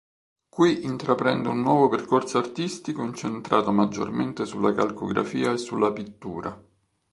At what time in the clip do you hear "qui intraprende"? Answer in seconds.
0.49-1.47